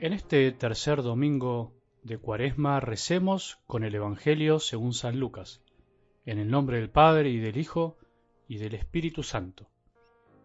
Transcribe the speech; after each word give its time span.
En 0.00 0.12
este 0.12 0.52
tercer 0.52 1.02
domingo 1.02 1.72
de 2.04 2.18
Cuaresma 2.18 2.78
recemos 2.78 3.58
con 3.66 3.82
el 3.82 3.96
Evangelio 3.96 4.60
según 4.60 4.94
San 4.94 5.18
Lucas, 5.18 5.60
en 6.24 6.38
el 6.38 6.48
nombre 6.48 6.78
del 6.78 6.88
Padre 6.88 7.30
y 7.30 7.40
del 7.40 7.56
Hijo 7.56 7.98
y 8.46 8.58
del 8.58 8.74
Espíritu 8.74 9.24
Santo. 9.24 9.66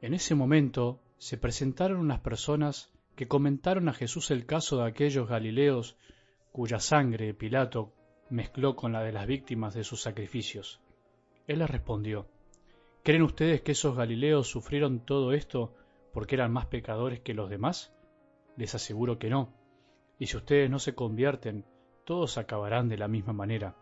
En 0.01 0.15
ese 0.15 0.33
momento 0.33 1.03
se 1.19 1.37
presentaron 1.37 1.99
unas 1.99 2.19
personas 2.21 2.91
que 3.15 3.27
comentaron 3.27 3.89
a 3.89 3.93
Jesús 3.93 4.31
el 4.31 4.47
caso 4.47 4.77
de 4.77 4.87
aquellos 4.87 5.29
Galileos 5.29 5.97
cuya 6.51 6.79
sangre 6.79 7.35
Pilato 7.35 7.93
mezcló 8.31 8.75
con 8.75 8.91
la 8.91 9.03
de 9.03 9.11
las 9.11 9.27
víctimas 9.27 9.75
de 9.75 9.83
sus 9.83 10.01
sacrificios. 10.01 10.81
Él 11.45 11.59
les 11.59 11.69
respondió, 11.69 12.25
¿Creen 13.03 13.21
ustedes 13.21 13.61
que 13.61 13.73
esos 13.73 13.95
Galileos 13.95 14.47
sufrieron 14.47 15.05
todo 15.05 15.31
esto 15.31 15.75
porque 16.11 16.33
eran 16.33 16.51
más 16.51 16.65
pecadores 16.65 17.19
que 17.19 17.35
los 17.35 17.51
demás? 17.51 17.93
Les 18.55 18.75
aseguro 18.75 19.17
que 19.17 19.29
no. 19.29 19.53
Y 20.19 20.27
si 20.27 20.37
ustedes 20.37 20.69
no 20.69 20.79
se 20.79 20.93
convierten, 20.93 21.65
todos 22.05 22.37
acabarán 22.37 22.87
de 22.87 22.97
la 22.97 23.07
misma 23.07 23.33
manera. 23.33 23.75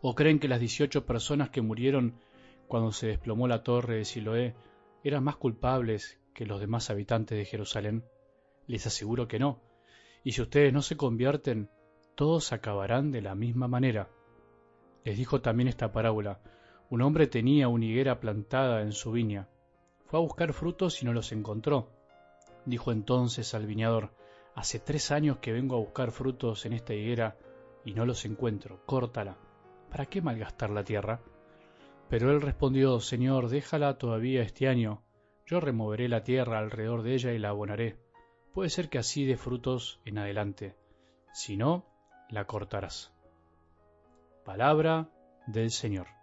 ¿O 0.00 0.14
creen 0.14 0.38
que 0.38 0.48
las 0.48 0.60
dieciocho 0.60 1.06
personas 1.06 1.50
que 1.50 1.62
murieron 1.62 2.18
cuando 2.66 2.92
se 2.92 3.06
desplomó 3.06 3.46
la 3.46 3.62
torre 3.62 3.96
de 3.96 4.04
Siloé 4.04 4.54
eran 5.02 5.22
más 5.22 5.36
culpables 5.36 6.20
que 6.34 6.46
los 6.46 6.60
demás 6.60 6.90
habitantes 6.90 7.38
de 7.38 7.44
Jerusalén? 7.44 8.04
Les 8.66 8.86
aseguro 8.86 9.28
que 9.28 9.38
no. 9.38 9.60
Y 10.24 10.32
si 10.32 10.42
ustedes 10.42 10.72
no 10.72 10.82
se 10.82 10.96
convierten, 10.96 11.70
todos 12.14 12.52
acabarán 12.52 13.12
de 13.12 13.22
la 13.22 13.34
misma 13.34 13.68
manera. 13.68 14.08
Les 15.04 15.16
dijo 15.16 15.40
también 15.40 15.68
esta 15.68 15.92
parábola. 15.92 16.40
Un 16.90 17.02
hombre 17.02 17.26
tenía 17.26 17.68
una 17.68 17.84
higuera 17.84 18.20
plantada 18.20 18.82
en 18.82 18.92
su 18.92 19.12
viña. 19.12 19.48
Fue 20.06 20.18
a 20.18 20.22
buscar 20.22 20.52
frutos 20.52 21.02
y 21.02 21.06
no 21.06 21.12
los 21.12 21.32
encontró 21.32 21.90
dijo 22.66 22.92
entonces 22.92 23.54
al 23.54 23.66
viñador, 23.66 24.14
hace 24.54 24.78
tres 24.78 25.10
años 25.10 25.38
que 25.38 25.52
vengo 25.52 25.76
a 25.76 25.80
buscar 25.80 26.10
frutos 26.10 26.66
en 26.66 26.72
esta 26.72 26.94
higuera 26.94 27.36
y 27.84 27.94
no 27.94 28.06
los 28.06 28.24
encuentro, 28.24 28.80
córtala. 28.86 29.36
¿Para 29.90 30.06
qué 30.06 30.22
malgastar 30.22 30.70
la 30.70 30.84
tierra? 30.84 31.20
Pero 32.08 32.30
él 32.30 32.40
respondió, 32.40 33.00
Señor, 33.00 33.48
déjala 33.48 33.98
todavía 33.98 34.42
este 34.42 34.68
año, 34.68 35.02
yo 35.46 35.60
removeré 35.60 36.08
la 36.08 36.24
tierra 36.24 36.58
alrededor 36.58 37.02
de 37.02 37.14
ella 37.14 37.32
y 37.32 37.38
la 37.38 37.50
abonaré. 37.50 37.98
Puede 38.52 38.70
ser 38.70 38.88
que 38.88 38.98
así 38.98 39.24
dé 39.24 39.36
frutos 39.36 40.00
en 40.04 40.18
adelante. 40.18 40.76
Si 41.32 41.56
no, 41.56 41.86
la 42.30 42.46
cortarás. 42.46 43.12
Palabra 44.44 45.10
del 45.46 45.70
Señor. 45.70 46.13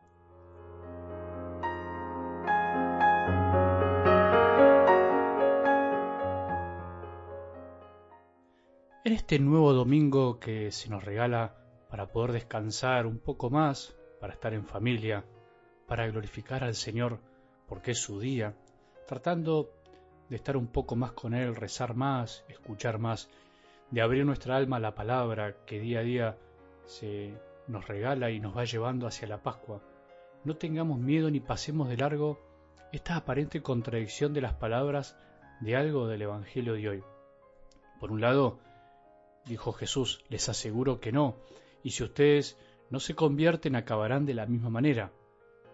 En 9.04 9.14
este 9.14 9.40
nuevo 9.40 9.74
domingo 9.74 10.40
que 10.40 10.72
se 10.72 10.88
nos 10.88 11.04
regala 11.04 11.56
para 11.90 12.12
poder 12.12 12.34
descansar 12.34 13.08
un 13.08 13.18
poco 13.18 13.50
más, 13.50 13.98
para 14.20 14.34
estar 14.34 14.54
en 14.54 14.64
familia, 14.64 15.26
para 15.88 16.06
glorificar 16.06 16.64
al 16.64 16.76
Señor 16.76 17.20
porque 17.68 17.92
es 17.92 17.98
su 17.98 18.20
día, 18.20 18.54
tratando 19.08 19.72
de 20.30 20.36
estar 20.36 20.56
un 20.56 20.68
poco 20.68 20.96
más 20.96 21.14
con 21.14 21.34
Él, 21.34 21.56
rezar 21.56 21.96
más, 21.96 22.46
escuchar 22.48 23.00
más, 23.00 23.28
de 23.90 24.04
abrir 24.04 24.24
nuestra 24.24 24.56
alma 24.56 24.78
a 24.78 24.82
la 24.82 24.94
palabra 24.94 25.56
que 25.66 25.80
día 25.80 26.02
a 26.02 26.04
día 26.04 26.38
se 26.86 27.34
nos 27.68 27.88
regala 27.88 28.30
y 28.30 28.40
nos 28.40 28.56
va 28.56 28.66
llevando 28.66 29.08
hacia 29.08 29.28
la 29.28 29.42
Pascua. 29.42 29.82
No 30.44 30.58
tengamos 30.58 31.00
miedo 31.00 31.32
ni 31.32 31.40
pasemos 31.40 31.90
de 31.90 31.98
largo 31.98 32.40
esta 32.92 33.16
aparente 33.16 33.64
contradicción 33.64 34.32
de 34.32 34.42
las 34.42 34.54
palabras 34.54 35.18
de 35.60 35.76
algo 35.76 36.08
del 36.08 36.22
Evangelio 36.22 36.74
de 36.74 36.88
hoy. 36.88 37.04
Por 38.00 38.12
un 38.12 38.22
lado, 38.22 38.60
dijo 39.46 39.74
Jesús, 39.74 40.24
les 40.30 40.48
aseguro 40.50 41.00
que 41.00 41.12
no, 41.12 41.36
y 41.84 41.92
si 41.92 42.04
ustedes 42.04 42.58
no 42.92 43.00
se 43.00 43.16
convierten 43.16 43.78
acabarán 43.78 44.26
de 44.26 44.34
la 44.34 44.46
misma 44.46 44.70
manera. 44.70 45.12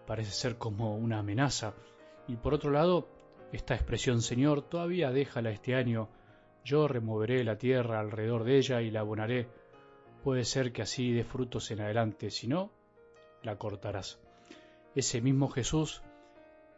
Parece 0.06 0.30
ser 0.30 0.56
como 0.56 0.96
una 0.96 1.18
amenaza. 1.18 1.74
Y 2.28 2.36
por 2.36 2.54
otro 2.54 2.70
lado, 2.70 3.08
esta 3.52 3.74
expresión 3.74 4.22
Señor, 4.22 4.62
todavía 4.62 5.10
déjala 5.10 5.50
este 5.50 5.74
año, 5.74 6.08
yo 6.64 6.86
removeré 6.86 7.42
la 7.42 7.58
tierra 7.58 7.98
alrededor 7.98 8.44
de 8.44 8.58
ella 8.58 8.82
y 8.82 8.90
la 8.92 9.00
abonaré. 9.00 9.48
Puede 10.22 10.44
ser 10.44 10.72
que 10.72 10.82
así 10.82 11.12
dé 11.12 11.24
frutos 11.24 11.70
en 11.72 11.80
adelante, 11.80 12.30
si 12.30 12.46
no, 12.46 12.70
la 13.42 13.58
cortarás. 13.58 14.20
Ese 14.94 15.20
mismo 15.20 15.48
Jesús, 15.48 16.02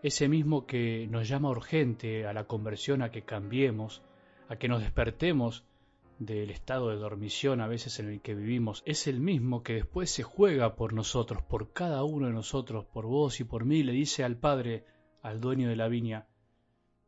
ese 0.03 0.27
mismo 0.29 0.67
que 0.67 1.07
nos 1.09 1.29
llama 1.29 1.51
urgente 1.51 2.27
a 2.27 2.33
la 2.33 2.45
conversión, 2.45 3.03
a 3.03 3.11
que 3.11 3.23
cambiemos, 3.23 4.03
a 4.49 4.57
que 4.57 4.69
nos 4.69 4.81
despertemos 4.81 5.65
del 6.21 6.51
estado 6.51 6.91
de 6.91 6.97
dormición 6.97 7.63
a 7.63 7.67
veces 7.67 7.99
en 7.99 8.11
el 8.11 8.21
que 8.21 8.35
vivimos 8.35 8.83
es 8.85 9.07
el 9.07 9.21
mismo 9.21 9.63
que 9.63 9.73
después 9.73 10.11
se 10.11 10.23
juega 10.23 10.77
por 10.77 10.93
nosotros, 10.93 11.43
por 11.43 11.73
cada 11.73 12.05
uno 12.05 12.27
de 12.27 12.35
nosotros, 12.35 12.85
por 12.85 13.07
vos 13.07 13.41
y 13.41 13.45
por 13.45 13.65
mí, 13.65 13.83
le 13.83 13.93
dice 13.93 14.23
al 14.23 14.37
Padre, 14.37 14.85
al 15.23 15.41
dueño 15.41 15.71
de 15.71 15.77
la 15.77 15.89
viña, 15.89 16.27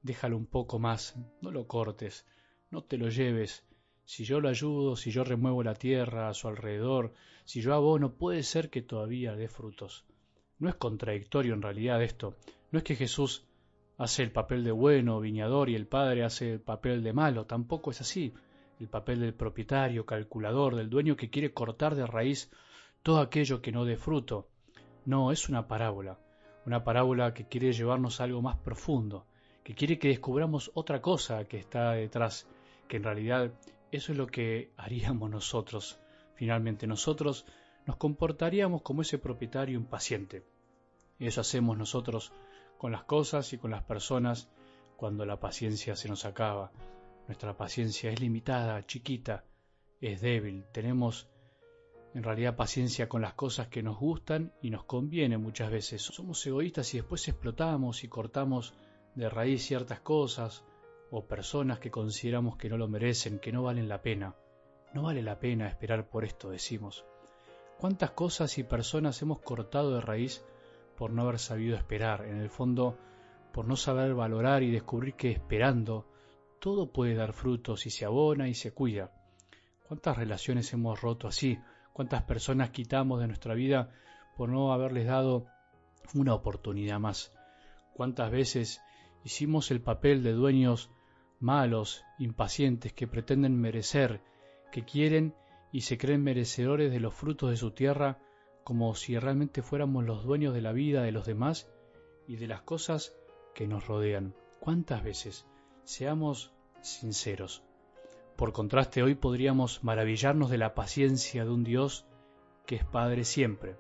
déjalo 0.03 0.39
un 0.39 0.47
poco 0.47 0.79
más, 0.79 1.15
no 1.43 1.51
lo 1.51 1.67
cortes, 1.67 2.27
no 2.71 2.85
te 2.85 2.97
lo 2.97 3.11
lleves, 3.11 3.67
si 4.07 4.25
yo 4.25 4.41
lo 4.41 4.49
ayudo, 4.49 4.97
si 4.97 5.11
yo 5.11 5.25
remuevo 5.25 5.63
la 5.63 5.75
tierra 5.75 6.31
a 6.31 6.35
su 6.35 6.49
alrededor, 6.49 7.13
si 7.45 7.61
yo 7.61 7.75
abono, 7.75 8.15
puede 8.15 8.43
ser 8.43 8.71
que 8.71 8.81
todavía 8.81 9.37
dé 9.37 9.47
frutos. 9.47 10.07
No 10.59 10.71
es 10.71 10.75
contradictorio 10.77 11.53
en 11.53 11.61
realidad 11.61 12.03
esto, 12.03 12.37
no 12.71 12.79
es 12.79 12.85
que 12.85 12.97
Jesús 12.97 13.45
hace 13.99 14.23
el 14.23 14.33
papel 14.33 14.65
de 14.65 14.73
bueno, 14.73 15.21
viñador, 15.21 15.69
y 15.69 15.75
el 15.75 15.87
Padre 15.87 16.25
hace 16.25 16.55
el 16.55 16.61
papel 16.61 17.03
de 17.03 17.13
malo, 17.13 17.45
tampoco 17.45 17.91
es 17.91 18.01
así 18.01 18.33
el 18.83 18.89
papel 18.89 19.21
del 19.21 19.33
propietario, 19.33 20.05
calculador, 20.05 20.75
del 20.75 20.91
dueño 20.91 21.15
que 21.15 21.31
quiere 21.31 21.55
cortar 21.55 21.95
de 21.95 22.05
raíz 22.05 22.51
todo 23.05 23.21
aquello 23.21 23.63
que 23.63 23.71
no 23.71 23.85
dé 23.85 23.97
fruto. 23.97 24.49
No, 25.05 25.31
es 25.31 25.49
una 25.49 25.69
parábola, 25.69 26.19
una 26.67 26.83
parábola 26.83 27.33
que 27.33 27.47
quiere 27.47 27.73
llevarnos 27.73 28.21
a 28.21 28.25
algo 28.25 28.43
más 28.43 28.57
profundo, 28.57 29.25
que 29.63 29.77
quiere 29.77 30.01
que 30.01 30.09
descubramos 30.09 30.73
otra 30.75 31.01
cosa 31.01 31.45
que 31.45 31.59
está 31.59 31.93
detrás, 31.93 32.49
que 32.89 32.97
en 32.97 33.05
realidad 33.05 33.53
eso 33.93 34.11
es 34.11 34.19
lo 34.19 34.27
que 34.27 34.73
haríamos 34.77 35.31
nosotros. 35.31 36.01
Finalmente 36.35 36.89
nosotros 36.89 37.47
nos 37.87 37.97
comportaríamos 37.99 38.83
como 38.83 39.03
ese 39.03 39.19
propietario 39.19 39.79
impaciente. 39.79 40.45
Eso 41.21 41.41
hacemos 41.41 41.79
nosotros 41.79 42.33
con 42.79 42.91
las 42.91 43.05
cosas 43.05 43.53
y 43.53 43.59
con 43.59 43.71
las 43.71 43.85
personas 43.85 44.51
cuando 44.97 45.25
la 45.25 45.39
paciencia 45.39 45.95
se 45.95 46.09
nos 46.09 46.25
acaba, 46.25 46.73
nuestra 47.27 47.57
paciencia 47.57 48.11
es 48.11 48.21
limitada, 48.21 48.85
chiquita, 48.87 49.45
es 50.01 50.21
débil. 50.21 50.65
Tenemos 50.73 51.29
en 52.15 52.23
realidad 52.23 52.57
paciencia 52.57 53.09
con 53.09 53.23
las 53.23 53.35
cosas 53.35 53.69
que 53.69 53.83
nos 53.83 53.99
gustan 53.99 54.53
y 54.61 54.71
nos 54.71 54.85
conviene 54.85 55.39
muchas 55.39 55.71
veces. 55.71 56.03
Somos 56.03 56.45
egoístas 56.47 56.93
y 56.95 56.99
después 56.99 57.27
explotamos 57.29 58.05
y 58.05 58.09
cortamos 58.09 58.75
de 59.15 59.29
raíz 59.29 59.65
ciertas 59.65 60.01
cosas 60.01 60.65
o 61.11 61.27
personas 61.27 61.79
que 61.79 61.91
consideramos 61.91 62.57
que 62.57 62.69
no 62.69 62.77
lo 62.77 62.89
merecen, 62.89 63.39
que 63.39 63.53
no 63.53 63.63
valen 63.63 63.89
la 63.89 64.03
pena. 64.03 64.35
No 64.93 65.03
vale 65.03 65.23
la 65.23 65.39
pena 65.39 65.69
esperar 65.69 66.09
por 66.09 66.25
esto, 66.25 66.51
decimos. 66.51 67.05
¿Cuántas 67.79 68.11
cosas 68.11 68.59
y 68.59 68.63
personas 68.63 69.21
hemos 69.23 69.41
cortado 69.41 69.95
de 69.95 70.01
raíz 70.01 70.45
por 70.97 71.11
no 71.11 71.23
haber 71.23 71.39
sabido 71.39 71.77
esperar? 71.77 72.27
En 72.27 72.37
el 72.37 72.51
fondo, 72.51 72.99
por 73.53 73.67
no 73.67 73.77
saber 73.77 74.15
valorar 74.15 74.63
y 74.63 74.71
descubrir 74.71 75.15
que 75.15 75.31
esperando 75.31 76.07
todo 76.63 76.93
puede 76.93 77.17
dar 77.17 77.33
frutos 77.33 77.81
si 77.81 77.91
se 77.91 78.05
abona 78.05 78.49
y 78.49 78.55
se 78.55 78.73
cuida. 78.73 79.11
¿Cuántas 79.89 80.17
relaciones 80.17 80.73
hemos 80.73 81.01
roto 81.01 81.27
así? 81.27 81.59
¿Cuántas 81.93 82.23
personas 82.23 82.71
quitamos 82.71 83.21
de 83.21 83.27
nuestra 83.27 83.55
vida 83.55 83.91
por 84.37 84.49
no 84.49 84.73
haberles 84.73 85.09
dado 85.09 85.47
una 86.15 86.35
oportunidad 86.35 87.01
más? 87.01 87.35
¿Cuántas 87.95 88.31
veces 88.31 88.81
hicimos 89.25 89.73
el 89.73 89.81
papel 89.81 90.23
de 90.23 90.35
dueños 90.35 90.89
malos, 91.41 92.05
impacientes, 92.21 92.93
que 92.93 93.09
pretenden 93.09 93.61
merecer, 93.61 94.21
que 94.71 94.85
quieren 94.85 95.35
y 95.73 95.81
se 95.81 95.99
creen 95.99 96.23
merecedores 96.23 96.93
de 96.93 97.01
los 97.01 97.13
frutos 97.13 97.51
de 97.51 97.57
su 97.57 97.73
tierra, 97.73 98.21
como 98.63 98.95
si 98.95 99.19
realmente 99.19 99.63
fuéramos 99.63 100.05
los 100.05 100.23
dueños 100.23 100.55
de 100.55 100.63
la 100.63 100.71
vida 100.71 101.03
de 101.03 101.11
los 101.11 101.27
demás 101.27 101.69
y 102.29 102.37
de 102.37 102.47
las 102.47 102.63
cosas 102.63 103.17
que 103.53 103.67
nos 103.67 103.89
rodean? 103.89 104.37
¿Cuántas 104.61 105.03
veces? 105.03 105.45
Seamos 105.85 106.53
sinceros. 106.81 107.65
Por 108.37 108.53
contraste, 108.53 109.03
hoy 109.03 109.17
podríamos 109.17 109.83
maravillarnos 109.83 110.49
de 110.49 110.57
la 110.57 110.75
paciencia 110.75 111.45
de 111.45 111.51
un 111.51 111.65
Dios 111.65 112.07
que 112.67 112.77
es 112.77 112.85
Padre 112.85 113.25
siempre, 113.25 113.77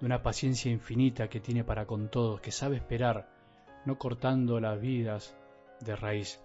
de 0.00 0.06
una 0.06 0.22
paciencia 0.22 0.72
infinita 0.72 1.28
que 1.28 1.38
tiene 1.38 1.62
para 1.62 1.86
con 1.86 2.10
todos, 2.10 2.40
que 2.40 2.50
sabe 2.50 2.76
esperar, 2.76 3.30
no 3.84 3.96
cortando 3.96 4.58
las 4.58 4.80
vidas 4.80 5.36
de 5.80 5.94
raíz. 5.94 6.40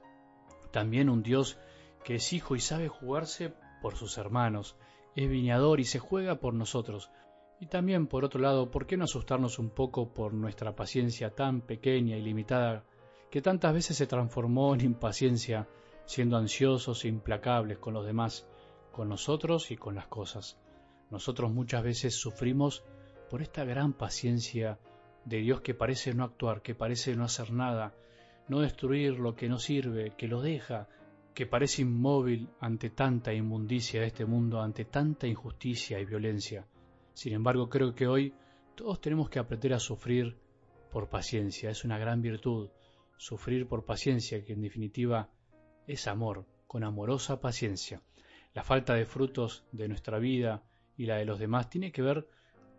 También 0.71 1.09
un 1.09 1.23
Dios 1.23 1.57
que 2.03 2.15
es 2.15 2.31
hijo 2.31 2.55
y 2.55 2.59
sabe 2.59 2.87
jugarse 2.87 3.55
por 3.81 3.95
sus 3.95 4.19
hermanos, 4.19 4.75
es 5.15 5.27
viñador 5.27 5.79
y 5.79 5.85
se 5.85 5.97
juega 5.97 6.35
por 6.35 6.53
nosotros. 6.53 7.09
Y 7.59 7.65
también, 7.65 8.05
por 8.05 8.23
otro 8.23 8.39
lado, 8.39 8.69
¿por 8.69 8.85
qué 8.85 8.97
no 8.97 9.05
asustarnos 9.05 9.57
un 9.57 9.71
poco 9.71 10.13
por 10.13 10.33
nuestra 10.33 10.75
paciencia 10.75 11.31
tan 11.31 11.61
pequeña 11.61 12.17
y 12.17 12.21
limitada 12.21 12.85
que 13.31 13.41
tantas 13.41 13.73
veces 13.73 13.95
se 13.95 14.07
transformó 14.07 14.75
en 14.75 14.81
impaciencia 14.81 15.67
siendo 16.05 16.35
ansiosos 16.35 17.05
e 17.05 17.07
implacables 17.07 17.77
con 17.77 17.93
los 17.93 18.05
demás, 18.05 18.45
con 18.91 19.07
nosotros 19.07 19.71
y 19.71 19.77
con 19.77 19.95
las 19.95 20.07
cosas. 20.07 20.59
Nosotros 21.09 21.51
muchas 21.51 21.81
veces 21.81 22.13
sufrimos 22.13 22.83
por 23.29 23.41
esta 23.41 23.63
gran 23.63 23.93
paciencia 23.93 24.77
de 25.23 25.37
Dios 25.37 25.61
que 25.61 25.73
parece 25.73 26.13
no 26.13 26.25
actuar, 26.25 26.61
que 26.61 26.75
parece 26.75 27.15
no 27.15 27.23
hacer 27.23 27.53
nada, 27.53 27.95
no 28.49 28.59
destruir 28.59 29.17
lo 29.17 29.33
que 29.33 29.47
no 29.47 29.59
sirve, 29.59 30.11
que 30.17 30.27
lo 30.27 30.41
deja, 30.41 30.89
que 31.33 31.45
parece 31.45 31.83
inmóvil 31.83 32.49
ante 32.59 32.89
tanta 32.89 33.33
inmundicia 33.33 34.01
de 34.01 34.07
este 34.07 34.25
mundo, 34.25 34.59
ante 34.61 34.83
tanta 34.83 35.27
injusticia 35.27 35.99
y 35.99 36.05
violencia. 36.05 36.67
Sin 37.13 37.31
embargo, 37.31 37.69
creo 37.69 37.95
que 37.95 38.07
hoy 38.07 38.33
todos 38.75 38.99
tenemos 38.99 39.29
que 39.29 39.39
aprender 39.39 39.73
a 39.73 39.79
sufrir 39.79 40.37
por 40.91 41.07
paciencia. 41.07 41.69
Es 41.69 41.85
una 41.85 41.97
gran 41.97 42.21
virtud, 42.21 42.69
sufrir 43.21 43.67
por 43.67 43.85
paciencia, 43.85 44.43
que 44.43 44.53
en 44.53 44.61
definitiva 44.61 45.29
es 45.85 46.07
amor, 46.07 46.47
con 46.65 46.83
amorosa 46.83 47.39
paciencia. 47.39 48.01
La 48.55 48.63
falta 48.63 48.95
de 48.95 49.05
frutos 49.05 49.63
de 49.71 49.87
nuestra 49.87 50.17
vida 50.17 50.63
y 50.97 51.05
la 51.05 51.17
de 51.17 51.25
los 51.25 51.37
demás 51.37 51.69
tiene 51.69 51.91
que 51.91 52.01
ver 52.01 52.27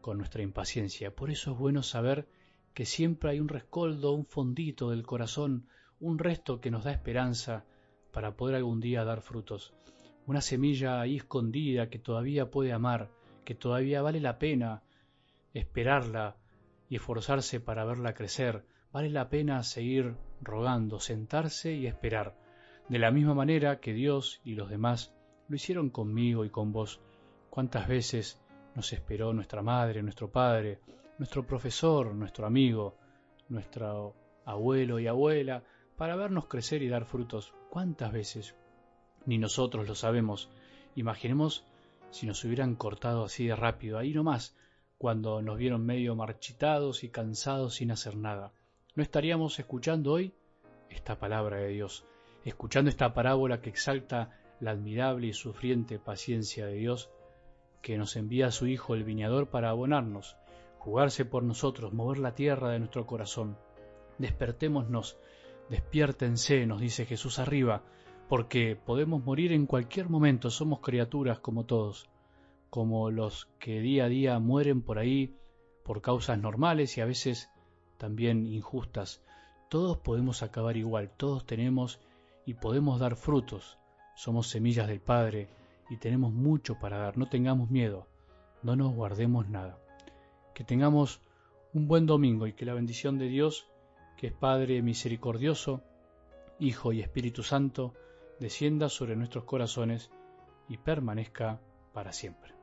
con 0.00 0.18
nuestra 0.18 0.42
impaciencia. 0.42 1.14
Por 1.14 1.30
eso 1.30 1.52
es 1.52 1.58
bueno 1.58 1.84
saber 1.84 2.26
que 2.74 2.86
siempre 2.86 3.30
hay 3.30 3.38
un 3.38 3.46
rescoldo, 3.46 4.10
un 4.10 4.26
fondito 4.26 4.90
del 4.90 5.04
corazón, 5.04 5.68
un 6.00 6.18
resto 6.18 6.60
que 6.60 6.72
nos 6.72 6.82
da 6.82 6.90
esperanza 6.90 7.64
para 8.10 8.36
poder 8.36 8.56
algún 8.56 8.80
día 8.80 9.04
dar 9.04 9.22
frutos. 9.22 9.72
Una 10.26 10.40
semilla 10.40 11.00
ahí 11.00 11.18
escondida 11.18 11.88
que 11.88 12.00
todavía 12.00 12.50
puede 12.50 12.72
amar, 12.72 13.12
que 13.44 13.54
todavía 13.54 14.02
vale 14.02 14.18
la 14.18 14.40
pena 14.40 14.82
esperarla 15.54 16.36
y 16.88 16.96
esforzarse 16.96 17.60
para 17.60 17.84
verla 17.84 18.14
crecer. 18.14 18.64
Vale 18.90 19.08
la 19.08 19.28
pena 19.28 19.62
seguir 19.62 20.16
rogando, 20.42 21.00
sentarse 21.00 21.72
y 21.72 21.86
esperar. 21.86 22.36
De 22.88 22.98
la 22.98 23.10
misma 23.10 23.34
manera 23.34 23.80
que 23.80 23.92
Dios 23.92 24.40
y 24.44 24.54
los 24.54 24.68
demás 24.68 25.14
lo 25.48 25.56
hicieron 25.56 25.90
conmigo 25.90 26.44
y 26.44 26.50
con 26.50 26.72
vos. 26.72 27.00
¿Cuántas 27.50 27.88
veces 27.88 28.40
nos 28.74 28.92
esperó 28.92 29.32
nuestra 29.32 29.62
madre, 29.62 30.02
nuestro 30.02 30.30
padre, 30.30 30.80
nuestro 31.18 31.46
profesor, 31.46 32.14
nuestro 32.14 32.46
amigo, 32.46 32.96
nuestro 33.48 34.14
abuelo 34.44 34.98
y 34.98 35.06
abuela, 35.06 35.62
para 35.96 36.16
vernos 36.16 36.46
crecer 36.46 36.82
y 36.82 36.88
dar 36.88 37.04
frutos. 37.04 37.54
¿Cuántas 37.70 38.12
veces? 38.12 38.56
Ni 39.26 39.38
nosotros 39.38 39.86
lo 39.86 39.94
sabemos. 39.94 40.50
Imaginemos 40.96 41.64
si 42.10 42.26
nos 42.26 42.44
hubieran 42.44 42.74
cortado 42.74 43.24
así 43.24 43.46
de 43.46 43.56
rápido, 43.56 43.98
ahí 43.98 44.12
nomás, 44.12 44.56
cuando 44.98 45.42
nos 45.42 45.58
vieron 45.58 45.84
medio 45.84 46.14
marchitados 46.14 47.04
y 47.04 47.10
cansados 47.10 47.76
sin 47.76 47.90
hacer 47.90 48.16
nada. 48.16 48.52
¿No 48.94 49.02
estaríamos 49.02 49.58
escuchando 49.58 50.12
hoy 50.12 50.34
esta 50.90 51.18
palabra 51.18 51.56
de 51.56 51.68
Dios, 51.68 52.04
escuchando 52.44 52.90
esta 52.90 53.14
parábola 53.14 53.62
que 53.62 53.70
exalta 53.70 54.38
la 54.60 54.72
admirable 54.72 55.28
y 55.28 55.32
sufriente 55.32 55.98
paciencia 55.98 56.66
de 56.66 56.74
Dios, 56.74 57.10
que 57.80 57.96
nos 57.96 58.16
envía 58.16 58.48
a 58.48 58.50
su 58.50 58.66
Hijo 58.66 58.92
el 58.94 59.04
viñador 59.04 59.48
para 59.48 59.70
abonarnos, 59.70 60.36
jugarse 60.78 61.24
por 61.24 61.42
nosotros, 61.42 61.94
mover 61.94 62.18
la 62.18 62.34
tierra 62.34 62.68
de 62.68 62.80
nuestro 62.80 63.06
corazón. 63.06 63.56
Despertémonos, 64.18 65.16
despiértense, 65.70 66.66
nos 66.66 66.82
dice 66.82 67.06
Jesús 67.06 67.38
arriba, 67.38 67.82
porque 68.28 68.76
podemos 68.76 69.24
morir 69.24 69.52
en 69.52 69.64
cualquier 69.64 70.10
momento, 70.10 70.50
somos 70.50 70.80
criaturas 70.80 71.38
como 71.38 71.64
todos, 71.64 72.10
como 72.68 73.10
los 73.10 73.46
que 73.58 73.80
día 73.80 74.04
a 74.04 74.08
día 74.08 74.38
mueren 74.38 74.82
por 74.82 74.98
ahí 74.98 75.34
por 75.82 76.02
causas 76.02 76.38
normales 76.38 76.98
y 76.98 77.00
a 77.00 77.06
veces 77.06 77.51
también 78.02 78.48
injustas. 78.48 79.22
Todos 79.68 79.96
podemos 79.96 80.42
acabar 80.42 80.76
igual, 80.76 81.12
todos 81.16 81.46
tenemos 81.46 82.00
y 82.44 82.54
podemos 82.54 82.98
dar 82.98 83.14
frutos. 83.14 83.78
Somos 84.16 84.48
semillas 84.48 84.88
del 84.88 85.00
Padre 85.00 85.48
y 85.88 85.98
tenemos 85.98 86.32
mucho 86.32 86.80
para 86.80 86.98
dar. 86.98 87.16
No 87.16 87.28
tengamos 87.28 87.70
miedo, 87.70 88.08
no 88.64 88.74
nos 88.74 88.92
guardemos 88.92 89.48
nada 89.48 89.78
que 90.52 90.64
tengamos 90.64 91.20
un 91.72 91.86
buen 91.86 92.06
domingo 92.06 92.48
y 92.48 92.54
que 92.54 92.66
la 92.66 92.74
bendición 92.74 93.18
de 93.18 93.28
Dios, 93.28 93.68
que 94.16 94.26
es 94.26 94.32
Padre 94.32 94.82
misericordioso, 94.82 95.82
Hijo 96.58 96.92
y 96.92 97.00
Espíritu 97.00 97.44
Santo, 97.44 97.94
descienda 98.40 98.88
sobre 98.88 99.14
nuestros 99.14 99.44
corazones 99.44 100.10
y 100.68 100.78
permanezca 100.78 101.60
para 101.92 102.12
siempre. 102.12 102.61